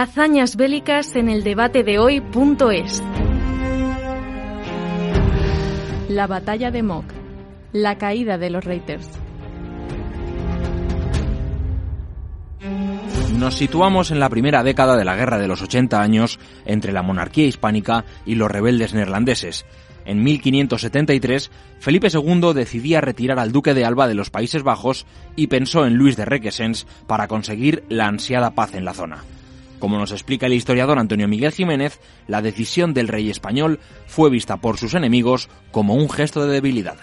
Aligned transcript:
Hazañas 0.00 0.54
bélicas 0.54 1.16
en 1.16 1.28
el 1.28 1.42
debate 1.42 1.82
de 1.82 1.98
hoy.es. 1.98 3.02
La 6.08 6.28
batalla 6.28 6.70
de 6.70 6.84
Mok. 6.84 7.04
La 7.72 7.98
caída 7.98 8.38
de 8.38 8.48
los 8.48 8.64
Reiters. 8.64 9.10
Nos 13.40 13.56
situamos 13.56 14.12
en 14.12 14.20
la 14.20 14.28
primera 14.28 14.62
década 14.62 14.96
de 14.96 15.04
la 15.04 15.16
Guerra 15.16 15.36
de 15.36 15.48
los 15.48 15.62
80 15.62 16.00
años 16.00 16.38
entre 16.64 16.92
la 16.92 17.02
monarquía 17.02 17.46
hispánica 17.46 18.04
y 18.24 18.36
los 18.36 18.52
rebeldes 18.52 18.94
neerlandeses. 18.94 19.66
En 20.04 20.22
1573, 20.22 21.50
Felipe 21.80 22.06
II 22.12 22.52
decidía 22.54 23.00
retirar 23.00 23.40
al 23.40 23.50
duque 23.50 23.74
de 23.74 23.84
Alba 23.84 24.06
de 24.06 24.14
los 24.14 24.30
Países 24.30 24.62
Bajos 24.62 25.06
y 25.34 25.48
pensó 25.48 25.86
en 25.86 25.94
Luis 25.94 26.16
de 26.16 26.24
Requesens 26.24 26.86
para 27.08 27.26
conseguir 27.26 27.82
la 27.88 28.06
ansiada 28.06 28.52
paz 28.52 28.76
en 28.76 28.84
la 28.84 28.94
zona. 28.94 29.24
Como 29.78 29.98
nos 29.98 30.12
explica 30.12 30.46
el 30.46 30.54
historiador 30.54 30.98
Antonio 30.98 31.28
Miguel 31.28 31.52
Jiménez, 31.52 32.00
la 32.26 32.42
decisión 32.42 32.94
del 32.94 33.08
rey 33.08 33.30
español 33.30 33.78
fue 34.06 34.30
vista 34.30 34.56
por 34.56 34.76
sus 34.76 34.94
enemigos 34.94 35.48
como 35.70 35.94
un 35.94 36.10
gesto 36.10 36.46
de 36.46 36.54
debilidad. 36.54 36.96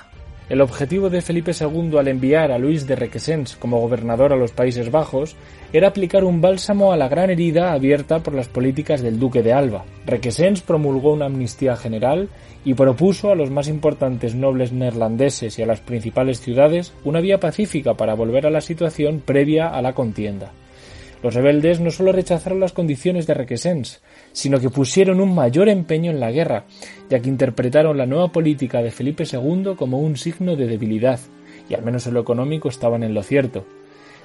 El 0.48 0.62
objetivo 0.62 1.10
de 1.10 1.24
Felipe 1.24 1.54
II 1.60 1.98
al 1.98 2.08
enviar 2.08 2.52
a 2.52 2.60
Luis 2.60 2.86
de 2.86 2.96
Requesens 2.96 3.56
como 3.56 3.80
gobernador 3.80 4.32
a 4.32 4.36
los 4.36 4.52
Países 4.52 4.92
Bajos 4.92 5.36
era 5.74 5.88
aplicar 5.88 6.24
un 6.24 6.40
bálsamo 6.40 6.94
a 6.94 6.98
la 6.98 7.08
gran 7.08 7.32
herida 7.32 7.74
abierta 7.74 8.22
por 8.22 8.36
las 8.36 8.48
políticas 8.48 9.02
del 9.02 9.18
duque 9.18 9.42
de 9.42 9.54
Alba. 9.54 9.86
Requesens 10.06 10.62
promulgó 10.62 11.14
una 11.14 11.26
amnistía 11.26 11.76
general 11.76 12.30
y 12.64 12.76
propuso 12.76 13.32
a 13.32 13.36
los 13.36 13.50
más 13.50 13.68
importantes 13.68 14.36
nobles 14.36 14.72
neerlandeses 14.72 15.58
y 15.58 15.64
a 15.64 15.66
las 15.66 15.80
principales 15.80 16.42
ciudades 16.42 16.94
una 17.04 17.22
vía 17.22 17.40
pacífica 17.40 17.96
para 17.96 18.14
volver 18.14 18.46
a 18.46 18.52
la 18.52 18.62
situación 18.62 19.24
previa 19.26 19.70
a 19.70 19.82
la 19.82 19.94
contienda. 19.94 20.52
Los 21.26 21.34
rebeldes 21.34 21.80
no 21.80 21.90
solo 21.90 22.12
rechazaron 22.12 22.60
las 22.60 22.72
condiciones 22.72 23.26
de 23.26 23.34
Requesens, 23.34 24.00
sino 24.32 24.60
que 24.60 24.70
pusieron 24.70 25.20
un 25.20 25.34
mayor 25.34 25.70
empeño 25.70 26.12
en 26.12 26.20
la 26.20 26.30
guerra, 26.30 26.66
ya 27.10 27.20
que 27.20 27.30
interpretaron 27.30 27.98
la 27.98 28.06
nueva 28.06 28.28
política 28.28 28.84
de 28.84 28.92
Felipe 28.92 29.24
II 29.24 29.72
como 29.76 29.98
un 29.98 30.18
signo 30.18 30.56
de 30.56 30.68
debilidad, 30.68 31.20
y 31.68 31.74
al 31.74 31.82
menos 31.82 32.06
en 32.06 32.14
lo 32.14 32.20
económico 32.20 32.70
estaban 32.70 33.02
en 33.02 33.16
lo 33.16 33.24
cierto. 33.24 33.66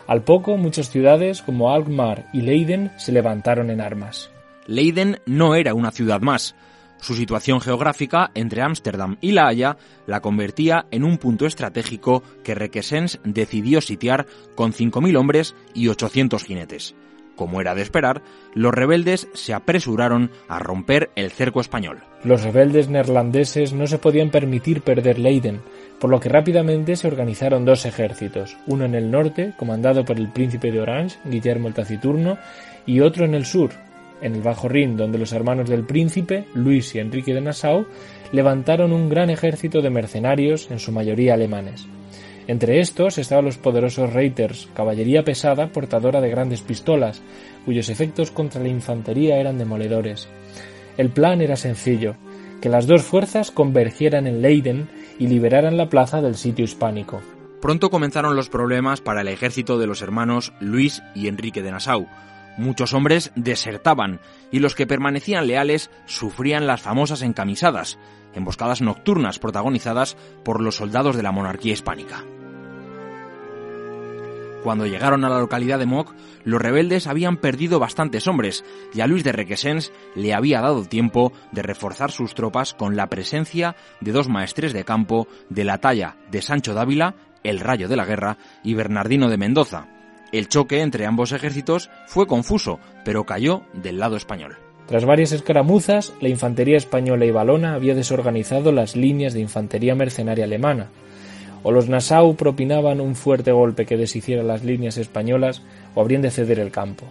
Al 0.07 0.25
poco, 0.25 0.59
muchas 0.59 0.91
ciudades 0.91 1.41
como 1.41 1.73
Alkmaar 1.73 2.27
y 2.35 2.43
Leiden 2.43 2.93
se 2.99 3.13
levantaron 3.13 3.71
en 3.71 3.81
armas. 3.81 4.29
Leiden 4.67 5.21
no 5.25 5.55
era 5.55 5.73
una 5.73 5.93
ciudad 5.93 6.21
más. 6.21 6.55
Su 7.01 7.15
situación 7.15 7.61
geográfica 7.61 8.31
entre 8.35 8.63
Ámsterdam 8.63 9.17
y 9.21 9.33
La 9.33 9.49
Haya 9.49 9.79
la 10.07 10.21
convertía 10.21 10.87
en 10.91 11.05
un 11.05 11.17
punto 11.17 11.47
estratégico 11.47 12.23
que 12.45 12.55
Requesens 12.55 13.21
decidió 13.25 13.81
sitiar 13.81 14.27
con 14.55 14.73
5.000 14.73 15.17
hombres 15.17 15.55
y 15.75 15.89
800 15.89 16.45
jinetes. 16.45 16.95
Como 17.37 17.63
era 17.63 17.75
de 17.75 17.81
esperar, 17.81 18.21
los 18.53 18.75
rebeldes 18.75 19.29
se 19.33 19.55
apresuraron 19.55 20.31
a 20.47 20.59
romper 20.59 21.11
el 21.17 21.31
cerco 21.31 21.63
español. 21.63 22.03
Los 22.23 22.43
rebeldes 22.43 22.91
neerlandeses 22.91 23.73
no 23.73 23.87
se 23.87 23.97
podían 23.97 24.29
permitir 24.29 24.83
perder 24.83 25.19
Leiden, 25.19 25.63
por 25.99 26.11
lo 26.11 26.21
que 26.21 26.29
rápidamente 26.29 26.97
se 26.97 27.09
organizaron 27.09 27.65
dos 27.65 27.87
ejércitos, 27.87 28.59
uno 28.67 28.85
en 28.85 28.95
el 28.95 29.11
norte, 29.11 29.55
comandado 29.57 30.05
por 30.05 30.19
el 30.19 30.31
príncipe 30.31 30.71
de 30.71 30.81
Orange, 30.81 31.17
Guillermo 31.25 31.69
el 31.69 31.75
Taciturno, 31.75 32.37
y 32.85 33.01
otro 33.01 33.25
en 33.25 33.35
el 33.35 33.47
sur, 33.47 33.71
en 34.23 34.35
el 34.35 34.43
Bajo 34.43 34.69
Rin, 34.69 34.97
donde 34.97 35.19
los 35.19 35.33
hermanos 35.33 35.69
del 35.69 35.85
príncipe, 35.85 36.45
Luis 36.55 36.95
y 36.95 36.99
Enrique 36.99 37.35
de 37.35 37.41
Nassau, 37.41 37.87
levantaron 38.33 38.93
un 38.93 39.09
gran 39.09 39.31
ejército 39.31 39.83
de 39.83 39.91
mercenarios, 39.91 40.71
en 40.71 40.79
su 40.79 40.93
mayoría 40.93 41.35
alemanes. 41.35 41.87
Entre 42.47 42.81
estos 42.81 43.19
estaban 43.19 43.45
los 43.45 43.59
poderosos 43.59 44.13
Reiters, 44.13 44.69
caballería 44.75 45.25
pesada 45.25 45.69
portadora 45.69 46.21
de 46.21 46.31
grandes 46.31 46.63
pistolas, 46.63 47.23
cuyos 47.65 47.89
efectos 47.89 48.31
contra 48.31 48.63
la 48.63 48.69
infantería 48.69 49.39
eran 49.39 49.59
demoledores. 49.59 50.29
El 50.97 51.11
plan 51.11 51.41
era 51.41 51.57
sencillo, 51.57 52.17
que 52.61 52.69
las 52.69 52.87
dos 52.87 53.03
fuerzas 53.03 53.51
convergieran 53.51 54.27
en 54.27 54.43
Leiden 54.43 54.89
y 55.19 55.29
liberaran 55.29 55.77
la 55.77 55.89
plaza 55.89 56.21
del 56.21 56.35
sitio 56.35 56.65
hispánico. 56.65 57.21
Pronto 57.61 57.91
comenzaron 57.91 58.37
los 58.37 58.49
problemas 58.49 59.01
para 59.01 59.21
el 59.21 59.29
ejército 59.29 59.79
de 59.79 59.87
los 59.87 60.03
hermanos 60.03 60.53
Luis 60.61 61.03
y 61.15 61.29
Enrique 61.29 61.63
de 61.63 61.71
Nassau, 61.71 62.07
Muchos 62.57 62.93
hombres 62.93 63.33
desertaban 63.37 64.21
y 64.51 64.59
los 64.59 64.75
que 64.75 64.87
permanecían 64.87 65.47
leales 65.47 65.91
sufrían 66.07 66.67
las 66.67 66.81
famosas 66.81 67.23
encamisadas, 67.23 67.99
emboscadas 68.35 68.81
nocturnas 68.81 69.39
protagonizadas 69.39 70.17
por 70.45 70.61
los 70.61 70.77
soldados 70.77 71.17
de 71.17 71.23
la 71.23 71.33
monarquía 71.33 71.73
hispánica. 71.73 72.25
Cuando 74.63 74.87
llegaron 74.87 75.25
a 75.25 75.31
la 75.31 75.41
localidad 75.41 75.79
de 75.79 75.87
Moc, 75.87 76.15
los 76.45 76.61
rebeldes 76.61 77.07
habían 77.07 77.39
perdido 77.39 77.79
bastantes 77.79 78.27
hombres 78.27 78.63
y 78.93 79.01
a 79.01 79.07
Luis 79.07 79.25
de 79.25 79.33
Requesens 79.33 79.91
le 80.15 80.35
había 80.35 80.61
dado 80.61 80.85
tiempo 80.85 81.33
de 81.51 81.63
reforzar 81.63 82.11
sus 82.11 82.35
tropas 82.35 82.75
con 82.75 82.95
la 82.95 83.09
presencia 83.09 83.75
de 84.01 84.13
dos 84.13 84.29
maestres 84.29 84.75
de 84.75 84.85
campo 84.85 85.29
de 85.49 85.65
la 85.65 85.79
talla 85.79 86.17
de 86.31 86.43
Sancho 86.43 86.75
Dávila, 86.75 87.15
el 87.43 87.59
rayo 87.61 87.89
de 87.89 87.97
la 87.97 88.05
guerra, 88.05 88.37
y 88.63 88.75
Bernardino 88.75 89.31
de 89.31 89.39
Mendoza, 89.39 89.87
el 90.33 90.49
choque 90.49 90.81
entre 90.81 91.07
ambos 91.07 91.33
ejércitos 91.33 91.91
fue 92.07 92.27
confuso, 92.27 92.79
pero 93.05 93.25
cayó 93.25 93.63
del 93.73 93.99
lado 93.99 94.17
español. 94.17 94.57
Tras 94.87 95.05
varias 95.05 95.33
escaramuzas, 95.33 96.13
la 96.21 96.29
infantería 96.29 96.77
española 96.77 97.25
y 97.25 97.31
valona 97.31 97.75
había 97.75 97.95
desorganizado 97.95 98.73
las 98.73 98.97
líneas 98.97 99.35
de 99.35 99.41
infantería 99.41 99.95
mercenaria 99.95 100.45
alemana. 100.45 100.89
O 101.63 101.71
los 101.71 101.89
Nassau 101.89 102.35
propinaban 102.35 103.01
un 103.01 103.15
fuerte 103.15 103.53
golpe 103.53 103.87
que 103.87 103.97
deshiciera 103.97 104.43
las 104.43 104.65
líneas 104.65 104.97
españolas, 104.97 105.63
o 105.95 106.01
habrían 106.01 106.23
de 106.23 106.31
ceder 106.31 106.59
el 106.59 106.73
campo. 106.73 107.07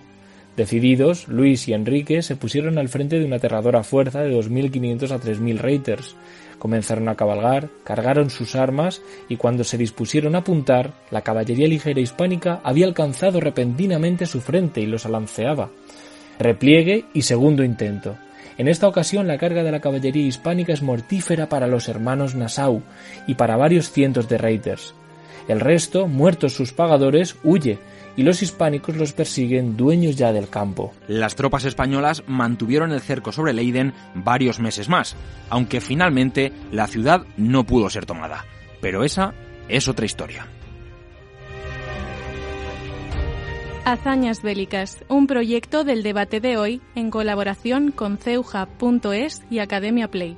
Decididos, 0.58 1.30
Luis 1.30 1.70
y 1.70 1.74
Enrique 1.74 2.22
se 2.22 2.36
pusieron 2.36 2.78
al 2.78 2.90
frente 2.90 3.18
de 3.18 3.24
una 3.24 3.38
aterradora 3.38 3.84
fuerza 3.84 4.20
de 4.20 4.36
2.500 4.36 5.12
a 5.12 5.20
3.000 5.22 5.58
reiters, 5.58 6.16
Comenzaron 6.60 7.08
a 7.08 7.16
cabalgar, 7.16 7.70
cargaron 7.84 8.30
sus 8.30 8.56
armas 8.56 9.02
y 9.30 9.38
cuando 9.38 9.64
se 9.64 9.78
dispusieron 9.78 10.36
a 10.36 10.40
apuntar, 10.40 10.92
la 11.10 11.22
caballería 11.22 11.68
ligera 11.68 12.02
hispánica 12.02 12.60
había 12.64 12.86
alcanzado 12.86 13.40
repentinamente 13.40 14.26
su 14.26 14.42
frente 14.42 14.82
y 14.82 14.86
los 14.86 15.06
alanceaba. 15.06 15.70
Repliegue 16.38 17.06
y 17.14 17.22
segundo 17.22 17.64
intento. 17.64 18.18
En 18.58 18.68
esta 18.68 18.90
ocasión 18.90 19.26
la 19.26 19.38
carga 19.38 19.64
de 19.64 19.72
la 19.72 19.80
caballería 19.80 20.28
hispánica 20.28 20.74
es 20.74 20.82
mortífera 20.82 21.48
para 21.48 21.66
los 21.66 21.88
hermanos 21.88 22.36
Nassau 22.36 22.84
y 23.26 23.36
para 23.36 23.56
varios 23.56 23.92
cientos 23.92 24.28
de 24.28 24.38
reiters. 24.38 24.94
El 25.48 25.62
resto, 25.62 26.08
muertos 26.08 26.54
sus 26.54 26.74
pagadores, 26.74 27.38
huye 27.44 27.80
y 28.20 28.24
los 28.24 28.44
hispánicos 28.44 28.98
los 28.98 29.14
persiguen 29.14 29.78
dueños 29.78 30.18
ya 30.18 30.34
del 30.34 30.50
campo. 30.50 30.92
Las 31.08 31.36
tropas 31.36 31.64
españolas 31.64 32.22
mantuvieron 32.28 32.92
el 32.92 33.00
cerco 33.00 33.32
sobre 33.32 33.54
Leiden 33.54 33.94
varios 34.14 34.60
meses 34.60 34.90
más, 34.90 35.16
aunque 35.50 35.80
finalmente 35.80 36.52
la 36.70 36.88
ciudad 36.88 37.26
no 37.38 37.64
pudo 37.64 37.90
ser 37.90 38.06
tomada. 38.06 38.44
Pero 38.82 39.06
esa 39.06 39.34
es 39.70 39.88
otra 39.88 40.06
historia. 40.06 40.46
Hazañas 43.86 44.42
Bélicas, 44.42 44.98
un 45.08 45.26
proyecto 45.26 45.86
del 45.86 46.04
debate 46.04 46.42
de 46.42 46.58
hoy 46.58 46.82
en 46.96 47.12
colaboración 47.12 47.92
con 47.92 48.18
ceuja.es 48.18 49.44
y 49.50 49.60
Academia 49.60 50.12
Play. 50.12 50.36